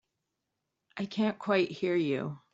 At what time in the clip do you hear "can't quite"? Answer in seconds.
1.05-1.69